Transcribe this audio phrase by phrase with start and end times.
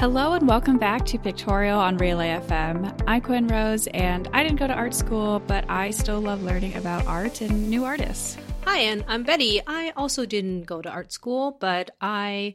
[0.00, 2.98] Hello and welcome back to Pictorial on Relay FM.
[3.06, 6.74] I'm Quinn Rose, and I didn't go to art school, but I still love learning
[6.76, 8.38] about art and new artists.
[8.64, 9.60] Hi, and I'm Betty.
[9.66, 12.54] I also didn't go to art school, but I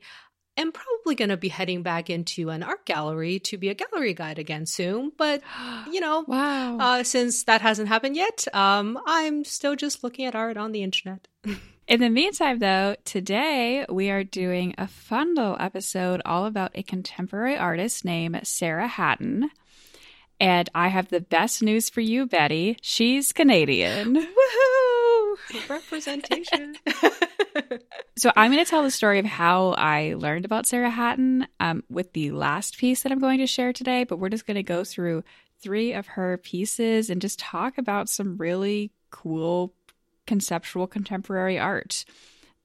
[0.58, 4.16] am probably going to be heading back into an art gallery to be a gallery
[4.16, 5.12] guide again soon.
[5.16, 5.44] But,
[5.92, 6.80] you know, Wow.
[6.80, 10.82] uh, since that hasn't happened yet, um, I'm still just looking at art on the
[10.82, 11.28] internet.
[11.88, 16.82] In the meantime, though, today we are doing a fun little episode all about a
[16.82, 19.52] contemporary artist named Sarah Hatton.
[20.40, 22.78] And I have the best news for you, Betty.
[22.82, 24.16] She's Canadian.
[24.16, 25.70] Woohoo!
[25.70, 26.76] Representation.
[28.18, 31.84] So I'm going to tell the story of how I learned about Sarah Hatton um,
[31.90, 34.06] with the last piece that I'm going to share today.
[34.06, 35.24] But we're just going to go through
[35.62, 39.74] three of her pieces and just talk about some really cool
[40.26, 42.06] conceptual contemporary art.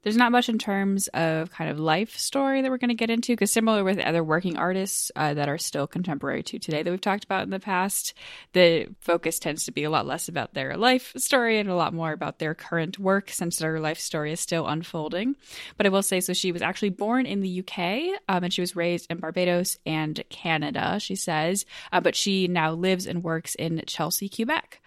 [0.02, 3.10] There's not much in terms of kind of life story that we're going to get
[3.10, 6.90] into because similar with other working artists uh, that are still contemporary to today that
[6.90, 8.14] we've talked about in the past,
[8.54, 11.92] the focus tends to be a lot less about their life story and a lot
[11.92, 15.36] more about their current work since their life story is still unfolding.
[15.76, 18.62] But I will say, so she was actually born in the UK um, and she
[18.62, 23.54] was raised in Barbados and Canada, she says, uh, but she now lives and works
[23.54, 24.80] in Chelsea, Quebec.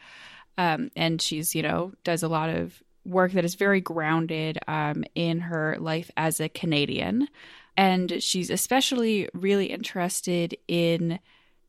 [0.58, 5.04] Um, and she's, you know, does a lot of work that is very grounded um,
[5.16, 7.28] in her life as a Canadian.
[7.76, 11.20] And she's especially really interested in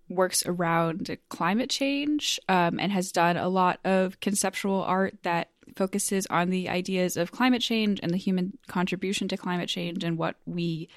[0.09, 6.27] works around climate change um, and has done a lot of conceptual art that focuses
[6.27, 10.37] on the ideas of climate change and the human contribution to climate change and what
[10.47, 10.89] we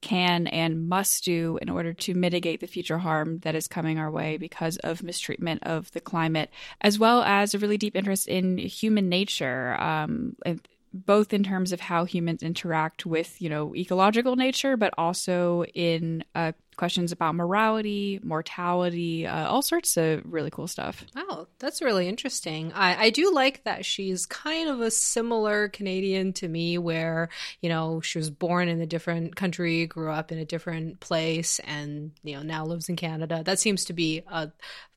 [0.00, 4.10] can and must do in order to mitigate the future harm that is coming our
[4.10, 8.58] way because of mistreatment of the climate, as well as a really deep interest in
[8.58, 9.80] human nature.
[9.80, 10.60] Um, and
[10.92, 16.24] both in terms of how humans interact with, you know, ecological nature, but also in
[16.34, 21.04] uh, questions about morality, mortality, uh, all sorts of really cool stuff.
[21.14, 22.72] Wow, that's really interesting.
[22.72, 27.28] I, I do like that she's kind of a similar Canadian to me, where,
[27.60, 31.60] you know, she was born in a different country, grew up in a different place,
[31.60, 33.42] and, you know, now lives in Canada.
[33.44, 34.50] That seems to be a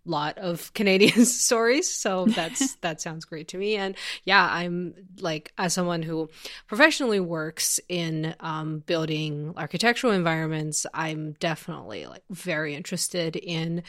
[0.06, 1.94] lot of Canadian stories.
[1.94, 3.76] So that's that sounds great to me.
[3.76, 6.30] And yeah, I'm like as someone who
[6.68, 13.84] professionally works in um, building architectural environments, I'm definitely like very interested in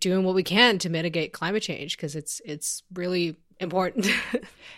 [0.00, 4.06] doing what we can to mitigate climate change because it's it's really important.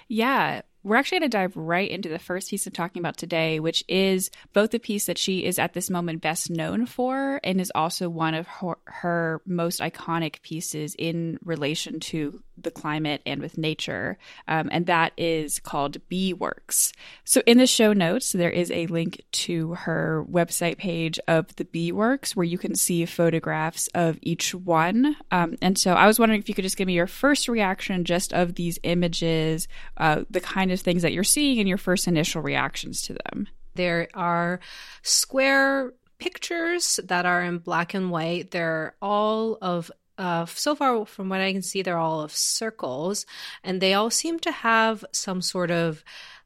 [0.09, 3.60] Yeah, we're actually going to dive right into the first piece I'm talking about today,
[3.60, 7.60] which is both the piece that she is at this moment best known for and
[7.60, 13.41] is also one of her, her most iconic pieces in relation to the climate and
[13.41, 14.19] with nature.
[14.48, 16.93] Um, and that is called Bee Works.
[17.25, 21.64] So in the show notes, there is a link to her website page of the
[21.64, 25.16] Bee Works where you can see photographs of each one.
[25.31, 28.04] Um, and so I was wondering if you could just give me your first reaction
[28.04, 32.09] just of these images, uh, the kind of things that you're seeing, and your first
[32.09, 33.49] initial reactions to them.
[33.75, 34.60] There are
[35.03, 38.50] square pictures that are in black and white.
[38.50, 43.27] They're all of uh, so far from what I can see, they're all of circles,
[43.65, 46.05] and they all seem to have some sort of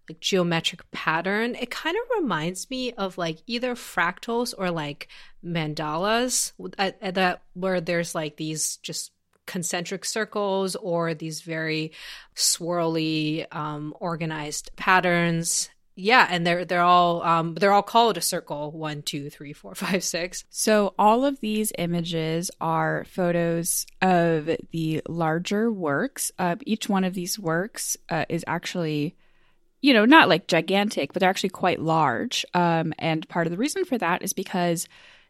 [0.09, 1.55] like geometric pattern.
[1.57, 5.09] It kind of reminds me of like either fractals or like
[5.45, 9.13] mandalas at, at that where there's like these just
[9.47, 11.93] concentric circles or these very
[12.35, 18.71] swirly um, organized patterns yeah and they're they're all um they're all called a circle
[18.71, 25.03] one two three four five six So, all of these images are photos of the
[25.09, 26.31] larger works.
[26.39, 29.17] Uh, each one of these works uh, is actually,
[29.81, 32.45] you know, not like gigantic, but they're actually quite large.
[32.53, 34.89] Um, and part of the reason for that is because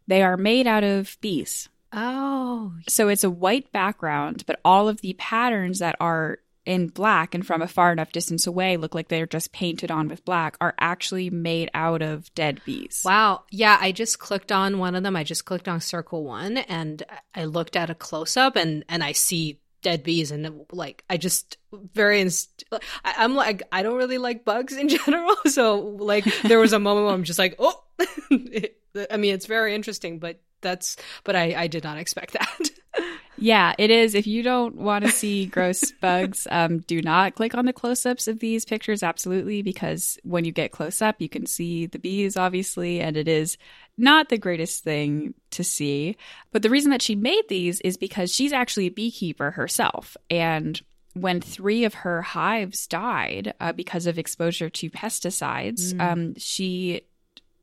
[0.08, 1.68] they are made out of bees.
[1.92, 2.72] Oh.
[2.88, 7.46] So, it's a white background, but all of the patterns that are in black and
[7.46, 10.74] from a far enough distance away look like they're just painted on with black are
[10.80, 13.02] actually made out of dead bees.
[13.04, 13.44] wow.
[13.52, 15.14] Yeah i just clicked on one of them.
[15.14, 17.04] I just clicked on circle one and
[17.36, 21.56] i looked at a close-up and and i see dead bees and like i just
[21.94, 25.36] very inst- I, i'm like i don't really like bugs in general.
[25.46, 27.80] So like there was a moment where i'm just like oh
[29.10, 32.70] i mean it's very interesting but that's but i i did not expect that
[33.38, 34.14] Yeah, it is.
[34.14, 38.06] If you don't want to see gross bugs, um, do not click on the close
[38.06, 41.98] ups of these pictures, absolutely, because when you get close up, you can see the
[41.98, 43.58] bees, obviously, and it is
[43.98, 46.16] not the greatest thing to see.
[46.52, 50.16] But the reason that she made these is because she's actually a beekeeper herself.
[50.30, 50.80] And
[51.14, 57.02] when three of her hives died uh, because of exposure to pesticides, um, she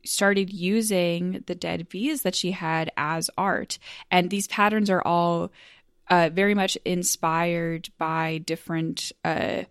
[0.06, 3.80] started using the dead bees that she had as art.
[4.12, 5.52] And these patterns are all
[6.10, 9.64] uh, very much inspired by different uh,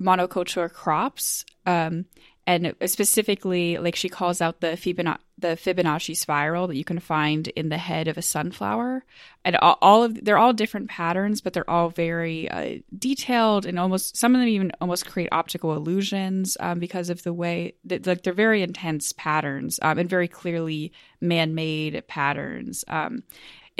[0.00, 1.44] monoculture crops.
[1.66, 2.06] Um,
[2.50, 7.46] and specifically, like she calls out the Fibonacci, the Fibonacci spiral that you can find
[7.48, 9.04] in the head of a sunflower,
[9.44, 13.78] and all, all of they're all different patterns, but they're all very uh, detailed and
[13.78, 18.04] almost some of them even almost create optical illusions um, because of the way that
[18.04, 22.84] like they're very intense patterns um, and very clearly man-made patterns.
[22.88, 23.22] Um,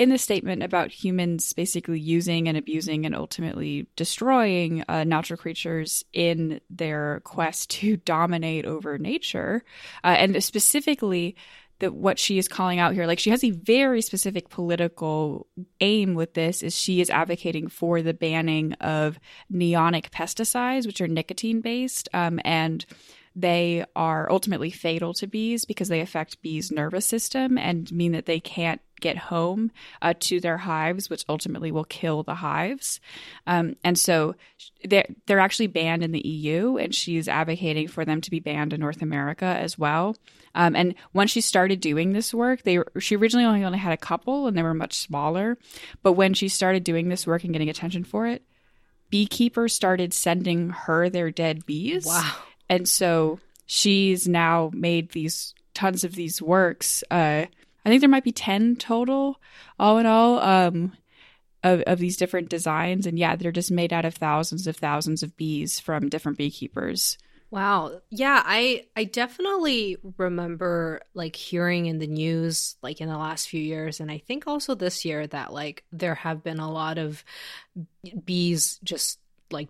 [0.01, 6.03] in the statement about humans basically using and abusing and ultimately destroying uh, natural creatures
[6.11, 9.63] in their quest to dominate over nature,
[10.03, 11.35] uh, and specifically
[11.81, 15.47] that what she is calling out here like she has a very specific political
[15.79, 19.19] aim with this is she is advocating for the banning of
[19.51, 22.85] neonic pesticides which are nicotine based um, and
[23.35, 28.27] they are ultimately fatal to bees because they affect bees nervous system and mean that
[28.27, 29.71] they can't get home
[30.01, 32.99] uh, to their hives, which ultimately will kill the hives.
[33.45, 34.35] Um, and so
[34.83, 38.73] they're, they're actually banned in the EU, and she's advocating for them to be banned
[38.73, 40.15] in North America as well.
[40.55, 43.97] Um, and once she started doing this work, they she originally only, only had a
[43.97, 45.57] couple, and they were much smaller.
[46.03, 48.43] But when she started doing this work and getting attention for it,
[49.09, 52.05] beekeepers started sending her their dead bees.
[52.05, 52.35] Wow!
[52.69, 57.03] And so she's now made these tons of these works.
[57.09, 57.45] Uh,
[57.85, 59.39] I think there might be 10 total,
[59.79, 60.93] all in all, um,
[61.63, 63.05] of, of these different designs.
[63.05, 67.17] And yeah, they're just made out of thousands of thousands of bees from different beekeepers.
[67.51, 67.99] Wow.
[68.09, 73.61] Yeah, I I definitely remember like hearing in the news like in the last few
[73.61, 77.25] years and I think also this year that like there have been a lot of
[78.23, 79.19] bees just
[79.51, 79.67] like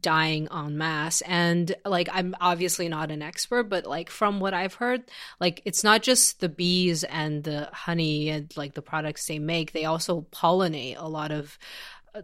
[0.00, 1.22] dying en masse.
[1.22, 5.04] And like i'm obviously not an expert but like from what i've heard
[5.40, 9.72] like it's not just the bees and the honey and like the products they make.
[9.72, 11.58] They also pollinate a lot of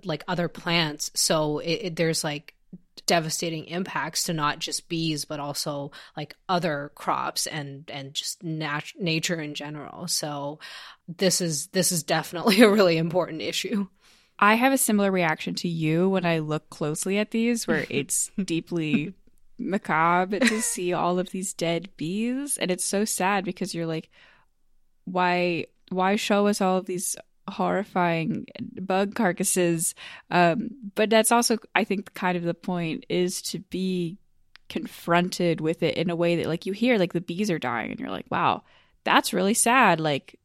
[0.04, 1.10] like other plants.
[1.14, 2.54] So it, it, there's like
[3.06, 8.92] devastating impacts to not just bees but also like other crops and and just nat-
[8.98, 10.08] nature in general.
[10.08, 10.58] So
[11.08, 13.88] this is this is definitely a really important issue
[14.38, 18.30] I have a similar reaction to you when I look closely at these, where it's
[18.42, 19.14] deeply
[19.58, 24.10] macabre to see all of these dead bees, and it's so sad because you're like,
[25.04, 27.16] why, why show us all of these
[27.48, 28.46] horrifying
[28.80, 29.94] bug carcasses?
[30.30, 34.18] Um, but that's also, I think, kind of the point is to be
[34.68, 37.90] confronted with it in a way that, like, you hear like the bees are dying,
[37.90, 38.62] and you're like, wow,
[39.04, 40.00] that's really sad.
[40.00, 40.38] Like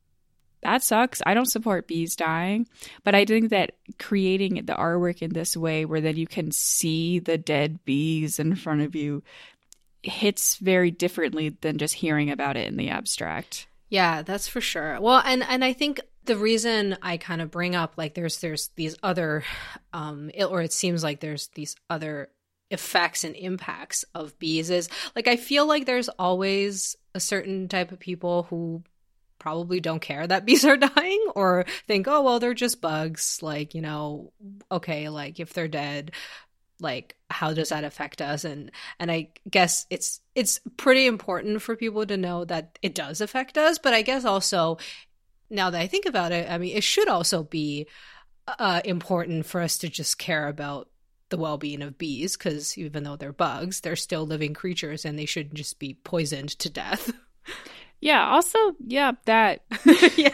[0.64, 1.22] that sucks.
[1.26, 2.68] I don't support bees dying,
[3.04, 7.20] but I think that creating the artwork in this way where then you can see
[7.20, 9.24] the dead bees in front of you
[10.04, 13.68] hits very differently than just hearing about it in the abstract.
[13.90, 15.00] Yeah, that's for sure.
[15.00, 18.70] Well, and and I think the reason I kind of bring up like there's there's
[18.76, 19.44] these other
[19.94, 22.30] um it, or it seems like there's these other
[22.70, 27.92] effects and impacts of bees is like I feel like there's always a certain type
[27.92, 28.84] of people who
[29.40, 33.40] probably don't care that bees are dying or think, oh, well, they're just bugs.
[33.42, 34.32] Like, you know,
[34.72, 36.12] okay, like if they're dead,
[36.80, 41.76] like how does that affect us and and i guess it's it's pretty important for
[41.76, 44.78] people to know that it does affect us but i guess also
[45.50, 47.88] now that i think about it i mean it should also be
[48.60, 50.88] uh, important for us to just care about
[51.30, 55.26] the well-being of bees because even though they're bugs they're still living creatures and they
[55.26, 57.12] shouldn't just be poisoned to death
[58.02, 58.28] Yeah.
[58.28, 59.64] Also, yeah, that.
[60.16, 60.30] yeah.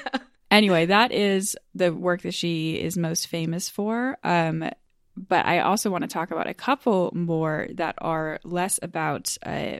[0.52, 4.18] Anyway, that is the work that she is most famous for.
[4.24, 4.70] Um,
[5.16, 9.80] but I also want to talk about a couple more that are less about uh,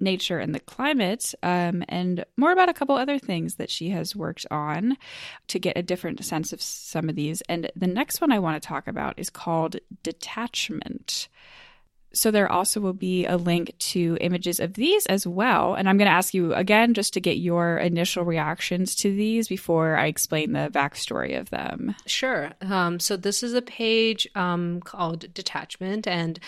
[0.00, 4.16] nature and the climate, um, and more about a couple other things that she has
[4.16, 4.96] worked on
[5.48, 7.40] to get a different sense of some of these.
[7.42, 11.28] And the next one I want to talk about is called detachment.
[12.12, 15.74] So there also will be a link to images of these as well.
[15.74, 19.48] And I'm going to ask you again just to get your initial reactions to these
[19.48, 21.94] before I explain the backstory of them.
[22.06, 22.50] Sure.
[22.60, 26.40] Um, so this is a page um, called Detachment, and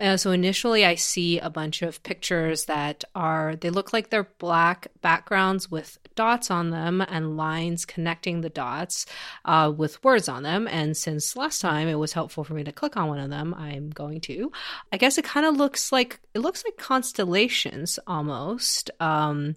[0.00, 4.28] uh, so initially, I see a bunch of pictures that are, they look like they're
[4.38, 9.06] black backgrounds with dots on them and lines connecting the dots
[9.44, 10.66] uh, with words on them.
[10.68, 13.54] And since last time it was helpful for me to click on one of them,
[13.54, 14.50] I'm going to.
[14.92, 19.56] I guess it kind of looks like, it looks like constellations almost, um,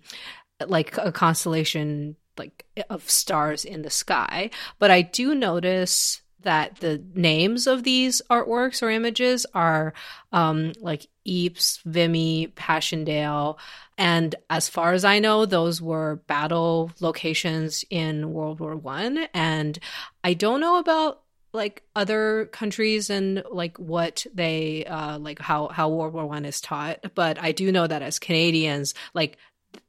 [0.67, 4.49] like a constellation like of stars in the sky.
[4.79, 9.93] But I do notice that the names of these artworks or images are
[10.31, 13.57] um, like Ypres, Vimy, Passchendaele.
[13.97, 19.27] And as far as I know, those were battle locations in World War One.
[19.33, 19.77] And
[20.23, 21.21] I don't know about
[21.53, 26.59] like other countries and like what they uh like how how World War One is
[26.59, 29.37] taught, but I do know that as Canadians, like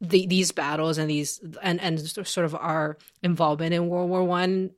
[0.00, 4.70] the, these battles and these and and sort of our involvement in World War One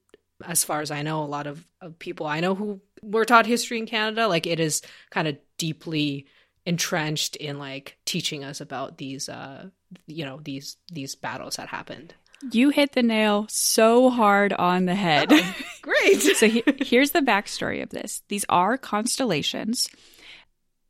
[0.45, 3.47] as far as I know, a lot of, of people I know who were taught
[3.47, 6.27] history in Canada, like it is kind of deeply
[6.67, 9.69] entrenched in like teaching us about these uh
[10.09, 12.15] you know these these battles that happened.
[12.51, 15.29] You hit the nail so hard on the head.
[15.31, 16.23] Oh, great.
[16.37, 18.23] So he, here's the backstory of this.
[18.29, 19.89] These are constellations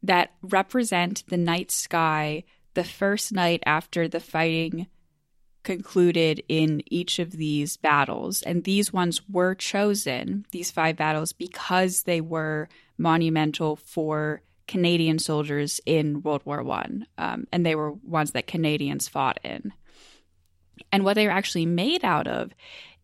[0.03, 4.88] that represent the night sky the first night after the fighting
[5.66, 8.40] concluded in each of these battles.
[8.42, 15.80] And these ones were chosen, these five battles, because they were monumental for Canadian soldiers
[15.85, 19.73] in World War One, um, and they were ones that Canadians fought in.
[20.90, 22.52] And what they were actually made out of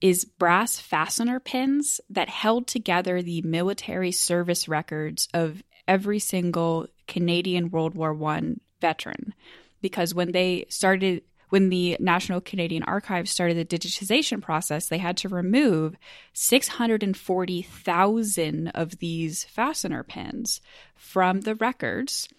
[0.00, 7.70] is brass fastener pins that held together the military service records of every single Canadian
[7.70, 9.34] World War One veteran.
[9.80, 11.22] Because when they started
[11.52, 15.96] when the National Canadian Archives started the digitization process, they had to remove
[16.32, 20.62] 640,000 of these fastener pins
[20.94, 22.30] from the records.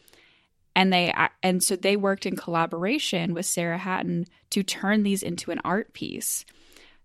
[0.75, 5.51] And they and so they worked in collaboration with Sarah Hatton to turn these into
[5.51, 6.43] an art piece.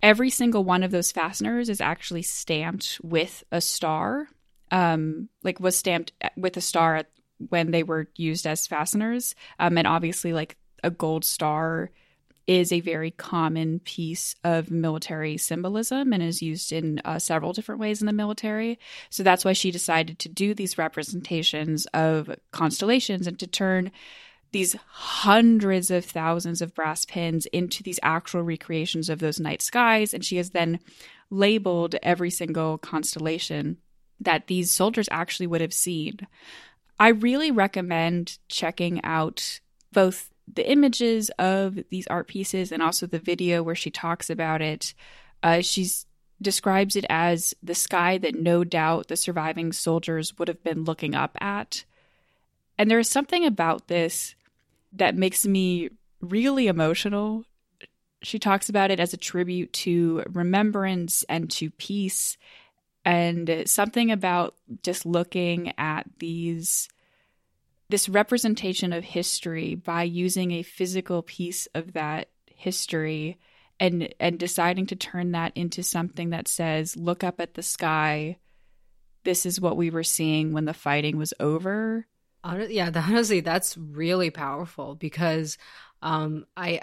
[0.02, 4.28] Every single one of those fasteners is actually stamped with a star,
[4.70, 7.02] um, like was stamped with a star
[7.50, 9.34] when they were used as fasteners.
[9.58, 11.90] Um, and obviously, like a gold star
[12.48, 17.78] is a very common piece of military symbolism and is used in uh, several different
[17.78, 18.78] ways in the military.
[19.10, 23.92] So that's why she decided to do these representations of constellations and to turn
[24.52, 30.14] these hundreds of thousands of brass pins into these actual recreations of those night skies.
[30.14, 30.80] And she has then
[31.28, 33.76] labeled every single constellation
[34.20, 36.26] that these soldiers actually would have seen.
[36.98, 39.60] I really recommend checking out
[39.92, 44.62] both the images of these art pieces and also the video where she talks about
[44.62, 44.94] it.
[45.42, 46.06] Uh, she's
[46.40, 51.14] describes it as the sky that no doubt the surviving soldiers would have been looking
[51.14, 51.84] up at.
[52.78, 54.36] And there's something about this
[54.92, 55.90] that makes me
[56.20, 57.44] really emotional.
[58.22, 62.36] She talks about it as a tribute to remembrance and to peace,
[63.04, 66.88] and something about just looking at these
[67.90, 73.38] this representation of history by using a physical piece of that history
[73.80, 78.36] and and deciding to turn that into something that says look up at the sky.
[79.24, 82.06] This is what we were seeing when the fighting was over.
[82.44, 85.58] Yeah honestly that's really powerful because
[86.02, 86.78] um i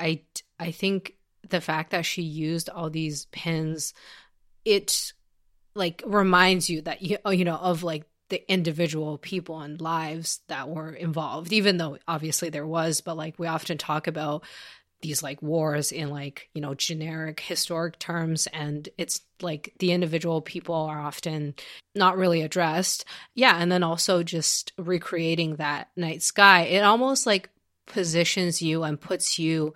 [0.59, 1.15] i i think
[1.49, 3.93] the fact that she used all these pins
[4.65, 5.13] it
[5.75, 10.69] like reminds you that you you know of like the individual people and lives that
[10.69, 14.43] were involved even though obviously there was but like we often talk about
[15.01, 20.41] these like wars in like you know generic historic terms and it's like the individual
[20.41, 21.53] people are often
[21.93, 23.05] not really addressed.
[23.33, 26.61] Yeah and then also just recreating that night sky.
[26.61, 27.49] It almost like
[27.85, 29.73] positions you and puts you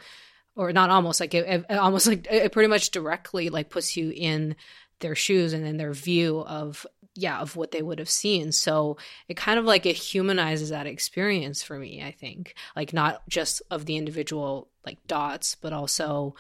[0.56, 4.12] or not almost like it, it almost like it pretty much directly like puts you
[4.12, 4.56] in
[5.00, 6.86] their shoes and in their view of
[7.20, 8.52] yeah of what they would have seen.
[8.52, 8.98] So
[9.28, 12.56] it kind of like it humanizes that experience for me i think.
[12.76, 16.36] Like not just of the individual like dots but also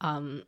[0.00, 0.42] um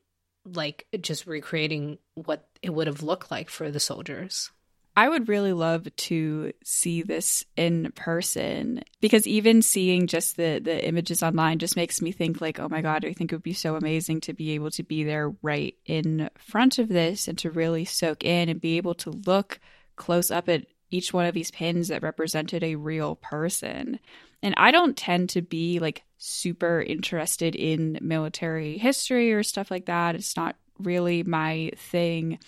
[0.45, 4.51] like just recreating what it would have looked like for the soldiers
[4.99, 10.87] I would really love to see this in person because even seeing just the the
[10.89, 13.53] images online just makes me think like, oh my god, I think it would be
[13.53, 17.51] so amazing to be able to be there right in front of this and to
[17.51, 19.61] really soak in and be able to look
[19.97, 24.01] close up at each one of these pins that represented a real person.
[24.43, 29.87] And I don't tend to be like super interested in military history or stuff like
[29.87, 30.15] that.
[30.15, 32.39] It's not really my thing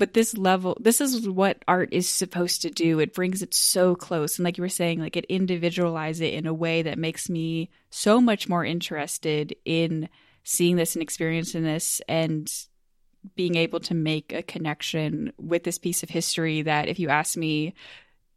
[0.00, 2.98] but this level this is what art is supposed to do.
[3.00, 4.38] It brings it so close.
[4.38, 7.68] And like you were saying like it individualizes it in a way that makes me
[7.90, 10.08] so much more interested in
[10.42, 12.50] seeing this and experiencing this and
[13.36, 17.36] being able to make a connection with this piece of history that if you asked
[17.36, 17.74] me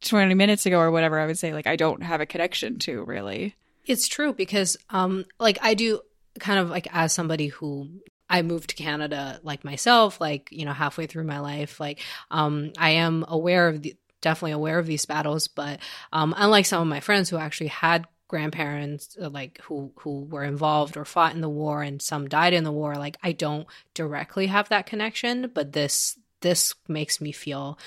[0.02, 3.06] 20 minutes ago or whatever i would say like i don't have a connection to
[3.06, 3.56] really.
[3.86, 6.02] It's true because um like i do
[6.40, 7.88] kind of like as somebody who
[8.34, 11.80] I moved to Canada like myself, like, you know, halfway through my life.
[11.80, 15.80] Like, um, I am aware of the, definitely aware of these battles, but
[16.12, 20.44] um, unlike some of my friends who actually had grandparents uh, like who who were
[20.44, 23.68] involved or fought in the war and some died in the war like I don't
[23.94, 27.78] directly have that connection but this this makes me feel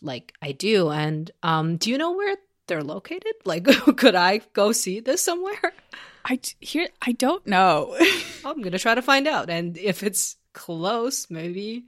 [0.00, 2.34] like I do and um do you know where
[2.66, 3.64] they're located like
[3.96, 5.72] could I go see this somewhere
[6.24, 7.96] I here I don't know.
[8.44, 11.84] I'm going to try to find out and if it's close maybe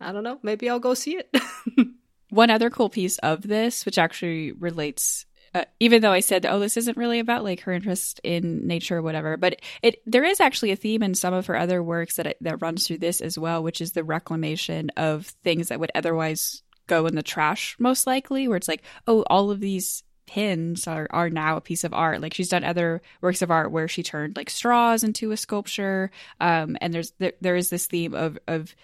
[0.00, 1.34] I don't know maybe I'll go see it
[2.32, 6.58] One other cool piece of this, which actually relates, uh, even though I said, "Oh,
[6.60, 10.24] this isn't really about like her interest in nature or whatever," but it, it there
[10.24, 13.20] is actually a theme in some of her other works that that runs through this
[13.20, 17.76] as well, which is the reclamation of things that would otherwise go in the trash,
[17.78, 18.48] most likely.
[18.48, 22.22] Where it's like, oh, all of these pins are, are now a piece of art.
[22.22, 26.10] Like she's done other works of art where she turned like straws into a sculpture.
[26.40, 28.74] Um, and there's there, there is this theme of of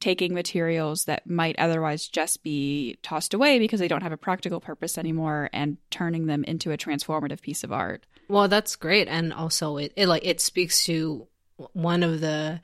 [0.00, 4.60] taking materials that might otherwise just be tossed away because they don't have a practical
[4.60, 8.04] purpose anymore and turning them into a transformative piece of art.
[8.26, 11.28] Well, that's great and also it, it like it speaks to
[11.74, 12.60] one of the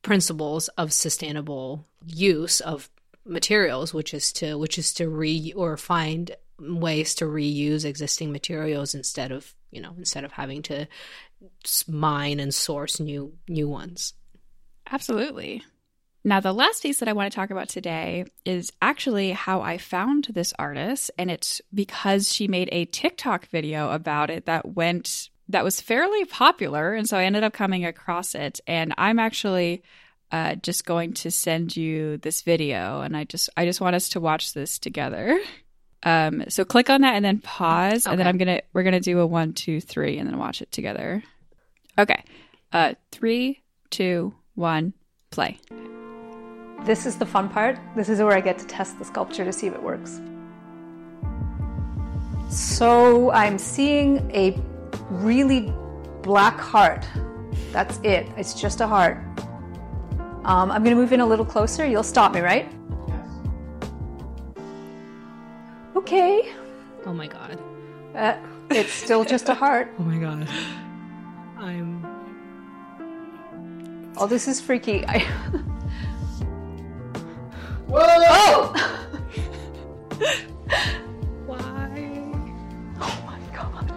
[0.00, 2.88] principles of sustainable use of
[3.26, 8.94] materials which is to which is to re or find ways to reuse existing materials
[8.94, 10.88] instead of, you know, instead of having to
[11.86, 14.14] mine and source new new ones.
[14.90, 15.62] Absolutely.
[16.24, 19.78] Now, the last piece that I want to talk about today is actually how I
[19.78, 25.30] found this artist, and it's because she made a TikTok video about it that went
[25.50, 28.60] that was fairly popular, and so I ended up coming across it.
[28.66, 29.82] And I'm actually
[30.30, 34.10] uh, just going to send you this video, and I just I just want us
[34.10, 35.40] to watch this together.
[36.02, 38.12] Um, so click on that and then pause, okay.
[38.12, 40.70] and then I'm gonna we're gonna do a one, two, three, and then watch it
[40.70, 41.22] together.
[41.98, 42.22] Okay,
[42.72, 44.92] uh, three, two, one,
[45.30, 45.58] play.
[46.84, 47.78] This is the fun part.
[47.96, 50.20] This is where I get to test the sculpture to see if it works.
[52.48, 54.58] So I'm seeing a
[55.10, 55.72] really
[56.22, 57.06] black heart.
[57.72, 58.26] That's it.
[58.36, 59.18] It's just a heart.
[60.44, 61.86] Um, I'm going to move in a little closer.
[61.86, 62.72] You'll stop me, right?
[66.08, 66.48] Okay.
[67.04, 67.58] Oh my god.
[68.14, 68.38] Uh,
[68.70, 69.92] it's still just a heart.
[69.98, 70.48] oh my god.
[71.58, 72.02] I'm.
[74.16, 75.04] Oh, this is freaky.
[75.08, 75.18] I.
[77.88, 78.00] Whoa!
[78.00, 78.72] Oh!
[81.44, 82.32] Why?
[83.02, 83.92] Oh my god.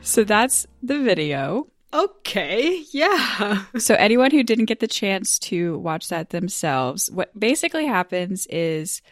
[0.00, 1.66] So that's the video.
[1.92, 3.64] Okay, yeah.
[3.78, 9.02] so anyone who didn't get the chance to watch that themselves, what basically happens is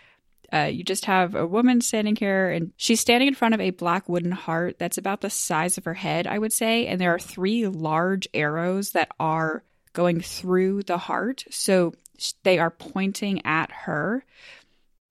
[0.53, 3.71] uh, you just have a woman standing here, and she's standing in front of a
[3.71, 6.87] black wooden heart that's about the size of her head, I would say.
[6.87, 9.63] And there are three large arrows that are
[9.93, 11.45] going through the heart.
[11.51, 11.95] So
[12.45, 14.25] they are pointing at her.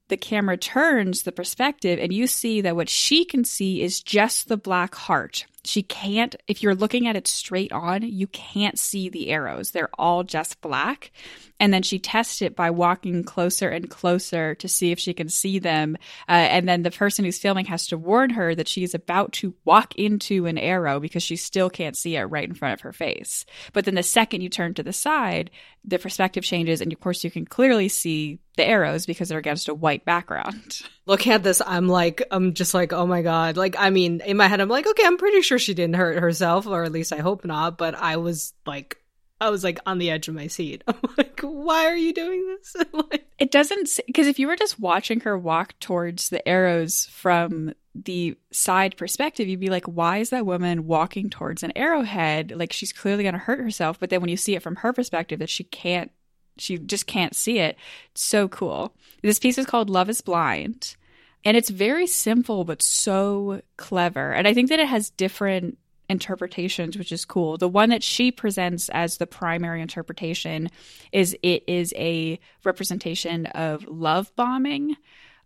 [0.08, 4.48] The camera turns the perspective, and you see that what she can see is just
[4.48, 5.46] the black heart.
[5.68, 9.72] She can't, if you're looking at it straight on, you can't see the arrows.
[9.72, 11.12] They're all just black.
[11.60, 15.28] And then she tests it by walking closer and closer to see if she can
[15.28, 15.98] see them.
[16.30, 19.34] Uh, and then the person who's filming has to warn her that she is about
[19.34, 22.82] to walk into an arrow because she still can't see it right in front of
[22.82, 23.46] her face.
[23.74, 25.52] But then the second you turn to the side,
[25.84, 26.82] the perspective changes.
[26.82, 30.82] And of course, you can clearly see the arrows because they're against a white background.
[31.06, 33.56] Looking at this, I'm like, I'm just like, oh my God.
[33.56, 36.20] Like, I mean, in my head, I'm like, okay, I'm pretty sure she didn't hurt
[36.20, 37.78] herself, or at least I hope not.
[37.78, 38.98] But I was like,
[39.40, 40.84] I was like on the edge of my seat.
[40.88, 42.76] I'm like, why are you doing this?
[43.40, 48.36] it doesn't, because if you were just watching her walk towards the arrows from the
[48.52, 52.54] side perspective, you'd be like, why is that woman walking towards an arrowhead?
[52.56, 54.00] Like, she's clearly going to hurt herself.
[54.00, 56.12] But then when you see it from her perspective, that she can't
[56.60, 57.78] she just can't see it.
[58.12, 58.94] It's so cool.
[59.22, 60.96] This piece is called Love is Blind.
[61.46, 64.34] And it's very simple, but so clever.
[64.34, 65.78] And I think that it has different
[66.10, 67.58] interpretations, which is cool.
[67.58, 70.70] The one that she presents as the primary interpretation
[71.12, 74.96] is it is a representation of love bombing,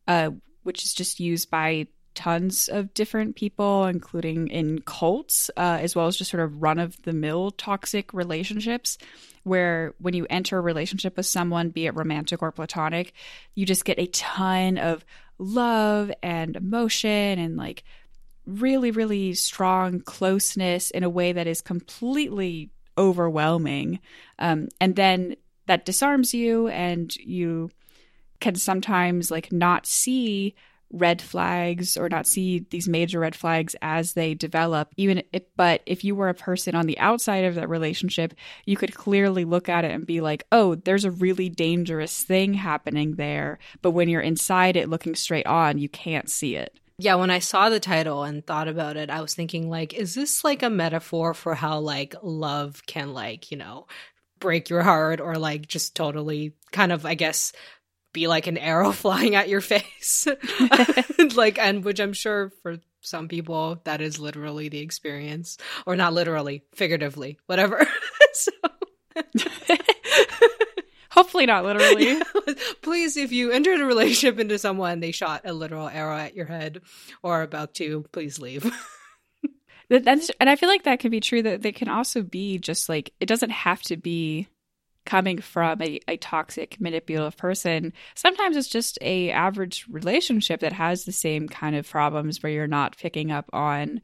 [0.08, 0.32] uh,
[0.64, 6.08] which is just used by tons of different people, including in cults, uh, as well
[6.08, 8.98] as just sort of run of the mill toxic relationships,
[9.44, 13.14] where when you enter a relationship with someone, be it romantic or platonic,
[13.56, 15.06] you just get a ton of
[15.38, 17.84] love and emotion and like
[18.46, 24.00] really, really strong closeness in a way that is completely overwhelming.
[24.40, 25.36] Um, and then
[25.68, 27.70] that disarms you, and you
[28.40, 30.56] can sometimes like not see
[30.92, 34.94] red flags or not see these major red flags as they develop.
[34.98, 38.34] Even if, but if you were a person on the outside of that relationship
[38.66, 42.54] you could clearly look at it and be like oh there's a really dangerous thing
[42.54, 43.60] happening there.
[43.82, 46.78] But when you're inside it looking straight on you can't see it.
[47.02, 50.14] Yeah, when I saw the title and thought about it, I was thinking like, is
[50.14, 53.88] this like a metaphor for how like love can like, you know,
[54.40, 57.54] break your heart or like just totally kind of, I guess,
[58.14, 60.28] be like an arrow flying at your face.
[61.36, 66.14] like, and which I'm sure for some people that is literally the experience, or not
[66.14, 67.88] literally, figuratively, whatever.
[68.34, 68.52] so.
[71.10, 72.14] Hopefully not literally.
[72.14, 72.24] Yeah.
[72.82, 76.46] Please, if you entered a relationship into someone, they shot a literal arrow at your
[76.46, 76.82] head
[77.22, 78.72] or about to, please leave.
[79.90, 82.88] That's, and I feel like that could be true that they can also be just
[82.88, 84.48] like, it doesn't have to be
[85.06, 91.06] coming from a, a toxic manipulative person sometimes it's just a average relationship that has
[91.06, 94.02] the same kind of problems where you're not picking up on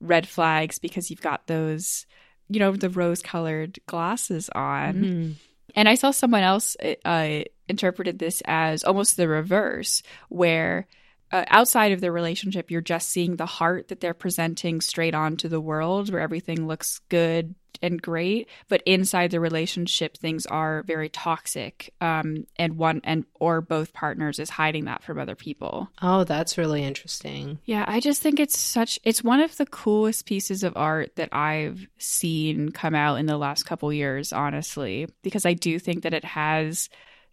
[0.00, 2.06] red flags because you've got those
[2.48, 5.32] you know the rose colored glasses on mm-hmm.
[5.74, 10.86] and i saw someone else uh, interpreted this as almost the reverse where
[11.32, 15.36] uh, outside of the relationship, you're just seeing the heart that they're presenting straight on
[15.36, 20.82] to the world, where everything looks good, and great, but inside the relationship things are
[20.84, 21.92] very toxic.
[22.00, 25.88] Um, and one and or both partners is hiding that from other people.
[26.02, 27.58] Oh, that's really interesting.
[27.64, 31.30] Yeah, I just think it's such it's one of the coolest pieces of art that
[31.32, 36.14] I've seen come out in the last couple years, honestly, because I do think that
[36.14, 36.88] it has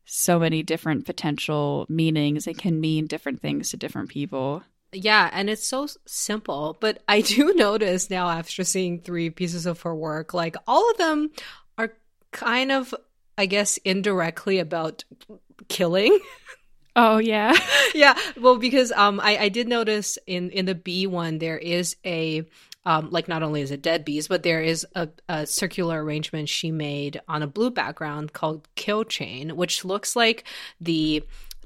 [0.05, 2.47] so many different potential meanings.
[2.47, 4.63] It can mean different things to different people.
[4.93, 6.77] Yeah, and it's so simple.
[6.79, 10.97] But I do notice now after seeing three pieces of her work, like all of
[10.97, 11.31] them
[11.77, 11.93] are
[12.31, 12.93] kind of,
[13.37, 15.03] I guess, indirectly about
[15.67, 16.17] killing.
[16.95, 17.57] Oh yeah,
[17.95, 18.15] yeah.
[18.39, 22.45] Well, because um, I I did notice in in the bee one there is a
[22.85, 26.49] um, like not only is it dead bees, but there is a, a, circular arrangement
[26.49, 30.43] she made on a blue background called Kill Chain, which looks like
[30.81, 31.23] the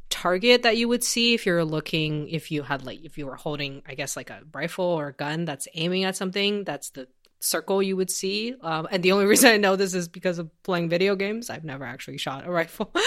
[0.10, 3.36] target that you would see if you're looking if you had like if you were
[3.36, 7.08] holding i guess like a rifle or a gun that's aiming at something that's the
[7.40, 8.56] circle you would see.
[8.62, 11.50] Um, and the only reason i know this is because of playing video games.
[11.50, 12.94] I've never actually shot a rifle.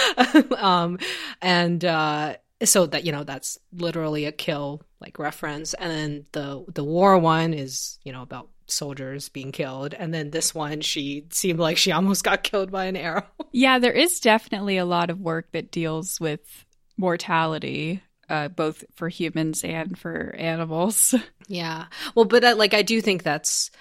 [0.57, 0.99] Um,
[1.41, 5.75] and uh, so that you know that's literally a kill like reference.
[5.75, 9.95] And then the the war one is you know about soldiers being killed.
[9.95, 13.27] And then this one she seemed like she almost got killed by an arrow.
[13.53, 16.65] Yeah there is definitely a lot of work that deals with
[17.01, 21.15] mortality uh, both for humans and for animals.
[21.53, 21.87] Yeah.
[22.15, 23.73] Well, but uh, like I do think that's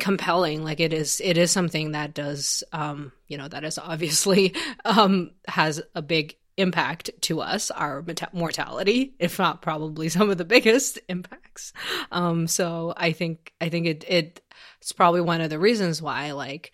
[0.00, 4.54] compelling like it is it is something that does um you know that is obviously
[4.86, 10.38] um has a big impact to us our meta- mortality if not probably some of
[10.38, 11.74] the biggest impacts
[12.10, 14.40] um so i think i think it it
[14.80, 16.72] it's probably one of the reasons why like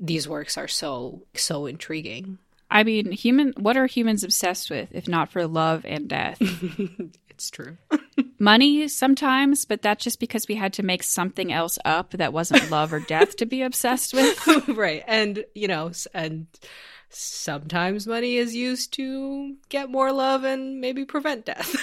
[0.00, 2.38] these works are so so intriguing
[2.70, 3.52] I mean, human.
[3.58, 6.38] What are humans obsessed with if not for love and death?
[7.30, 7.76] it's true.
[8.38, 12.70] Money sometimes, but that's just because we had to make something else up that wasn't
[12.70, 14.68] love or death to be obsessed with.
[14.68, 16.46] right, and you know, and
[17.08, 21.76] sometimes money is used to get more love and maybe prevent death.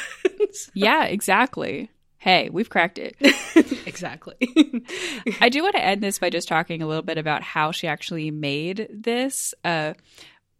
[0.51, 0.71] so.
[0.73, 1.89] Yeah, exactly.
[2.17, 3.15] Hey, we've cracked it.
[3.85, 4.35] exactly.
[5.41, 7.85] I do want to end this by just talking a little bit about how she
[7.85, 9.53] actually made this.
[9.65, 9.93] Uh,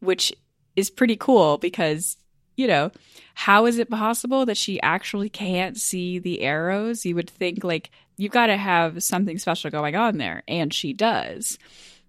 [0.03, 0.33] which
[0.75, 2.17] is pretty cool because,
[2.55, 2.91] you know,
[3.35, 7.05] how is it possible that she actually can't see the arrows?
[7.05, 10.43] You would think, like, you've got to have something special going on there.
[10.47, 11.57] And she does.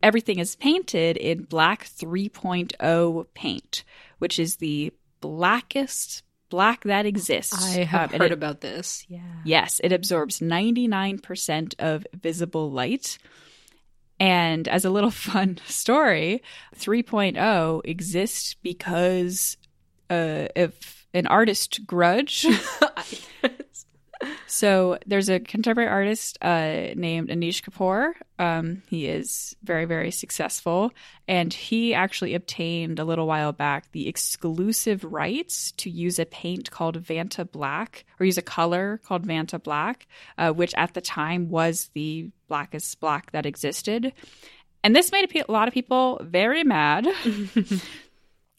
[0.03, 3.85] Everything is painted in black 3.0 paint,
[4.19, 7.77] which is the blackest black that exists.
[7.77, 9.05] I have um, heard it, about this.
[9.09, 9.21] Yeah.
[9.45, 13.19] Yes, it absorbs 99% of visible light.
[14.21, 16.43] And as a little fun story,
[16.77, 19.57] 3.0 exists because
[20.11, 20.75] uh, of
[21.13, 22.47] an artist grudge.
[24.47, 28.13] so there's a contemporary artist uh, named Anish Kapoor.
[28.39, 30.93] Um, he is very, very successful.
[31.27, 36.71] And he actually obtained a little while back the exclusive rights to use a paint
[36.71, 40.07] called Vanta Black, or use a color called Vanta Black,
[40.39, 44.13] uh, which at the time was the blackest black that existed.
[44.83, 47.09] And this made a lot of people very mad.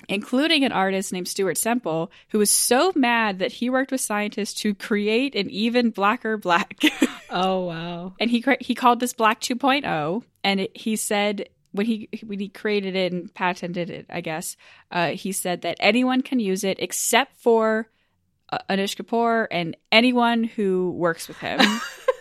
[0.08, 4.54] including an artist named Stuart Semple, who was so mad that he worked with scientists
[4.62, 6.80] to create an even blacker black.
[7.30, 8.14] oh wow!
[8.20, 12.50] And he he called this Black 2.0, and it, he said when he when he
[12.50, 14.56] created it and patented it, I guess
[14.92, 17.90] uh, he said that anyone can use it except for
[18.50, 21.60] uh, Anish Kapoor and anyone who works with him.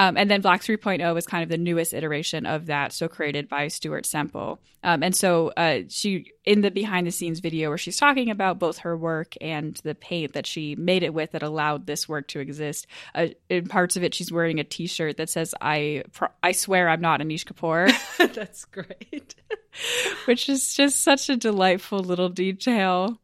[0.00, 3.50] Um, and then Black 3.0 is kind of the newest iteration of that, so created
[3.50, 4.58] by Stuart Semple.
[4.82, 8.58] Um, and so uh, she, in the behind the scenes video where she's talking about
[8.58, 12.28] both her work and the paint that she made it with that allowed this work
[12.28, 16.04] to exist, uh, in parts of it, she's wearing a t shirt that says, I,
[16.42, 17.92] I swear I'm not Anish Kapoor.
[18.32, 19.34] That's great.
[20.24, 23.20] Which is just such a delightful little detail.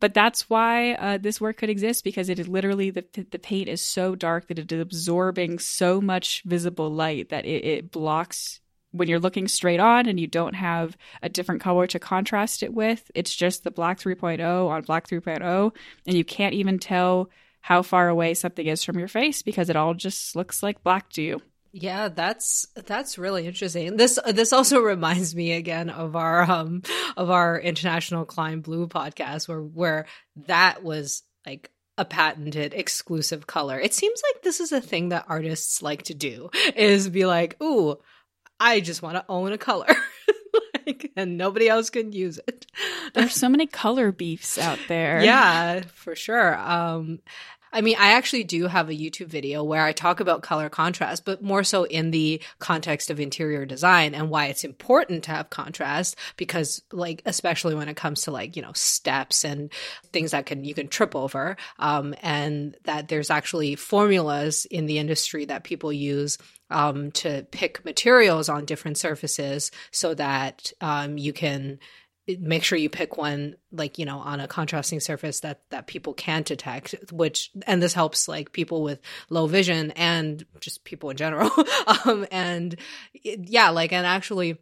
[0.00, 3.68] But that's why uh, this work could exist because it is literally the the paint
[3.68, 8.60] is so dark that it is absorbing so much visible light that it, it blocks
[8.92, 12.72] when you're looking straight on and you don't have a different color to contrast it
[12.72, 13.10] with.
[13.14, 15.74] It's just the black 3.0 on black 3.0,
[16.06, 17.28] and you can't even tell
[17.60, 21.10] how far away something is from your face because it all just looks like black
[21.10, 21.42] to you.
[21.80, 23.96] Yeah, that's that's really interesting.
[23.96, 26.82] This this also reminds me again of our um
[27.16, 30.06] of our International Klein Blue podcast where where
[30.46, 33.78] that was like a patented exclusive color.
[33.78, 37.60] It seems like this is a thing that artists like to do is be like,
[37.62, 37.96] "Ooh,
[38.58, 39.94] I just want to own a color."
[40.86, 42.66] like, and nobody else can use it.
[43.14, 45.22] There's so many color beefs out there.
[45.22, 46.56] Yeah, for sure.
[46.56, 47.20] Um
[47.72, 51.24] I mean, I actually do have a YouTube video where I talk about color contrast,
[51.24, 55.50] but more so in the context of interior design and why it's important to have
[55.50, 59.70] contrast because like, especially when it comes to like, you know, steps and
[60.12, 61.56] things that can, you can trip over.
[61.78, 66.38] Um, and that there's actually formulas in the industry that people use
[66.70, 71.78] um, to pick materials on different surfaces so that um, you can
[72.40, 76.12] make sure you pick one like you know on a contrasting surface that that people
[76.12, 81.16] can detect which and this helps like people with low vision and just people in
[81.16, 81.50] general.
[82.04, 82.76] Um and
[83.14, 84.58] yeah like and actually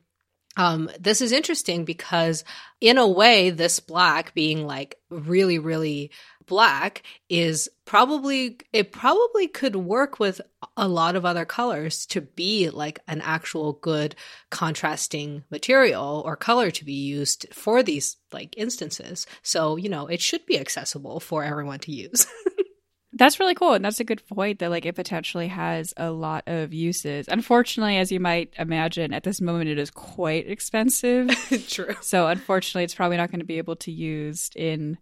[0.57, 2.43] um, this is interesting because
[2.81, 6.11] in a way, this black being like really, really
[6.47, 10.41] black is probably, it probably could work with
[10.77, 14.15] a lot of other colors to be like an actual good
[14.51, 19.27] contrasting material or color to be used for these like instances.
[19.43, 22.27] So, you know, it should be accessible for everyone to use.
[23.17, 23.73] That's really cool.
[23.73, 27.27] And that's a good point that like it potentially has a lot of uses.
[27.29, 31.31] Unfortunately, as you might imagine, at this moment it is quite expensive.
[31.69, 31.95] True.
[32.03, 34.99] So unfortunately it's probably not going to be able to used in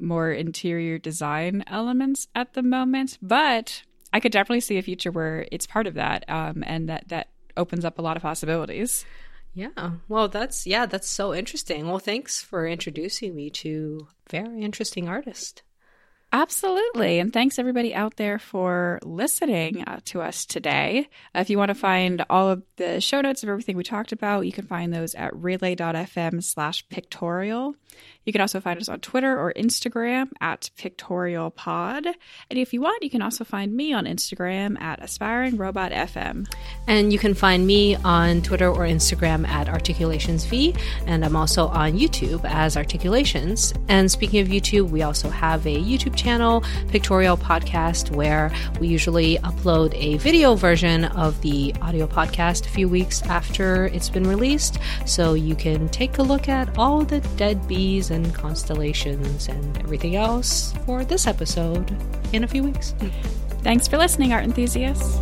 [0.00, 3.18] more interior design elements at the moment.
[3.20, 3.82] But
[4.12, 6.24] I could definitely see a future where it's part of that.
[6.28, 9.04] Um, and that that opens up a lot of possibilities.
[9.54, 9.92] Yeah.
[10.08, 11.88] Well, that's yeah, that's so interesting.
[11.88, 15.62] Well, thanks for introducing me to very interesting artist.
[16.32, 17.18] Absolutely.
[17.18, 21.08] And thanks everybody out there for listening uh, to us today.
[21.34, 24.12] Uh, if you want to find all of the show notes of everything we talked
[24.12, 27.74] about, you can find those at relay.fm slash pictorial.
[28.24, 32.06] You can also find us on Twitter or Instagram at Pictorial Pod.
[32.06, 36.46] And if you want, you can also find me on Instagram at Aspiring Robot FM.
[36.86, 40.78] And you can find me on Twitter or Instagram at ArticulationsV.
[41.06, 43.74] And I'm also on YouTube as Articulations.
[43.88, 49.38] And speaking of YouTube, we also have a YouTube channel, Pictorial Podcast, where we usually
[49.38, 54.78] upload a video version of the audio podcast a few weeks after it's been released.
[55.06, 60.16] So you can take a look at all the dead bees and constellations and everything
[60.16, 61.96] else for this episode
[62.32, 62.94] in a few weeks.
[63.62, 65.18] Thanks for listening, art enthusiasts.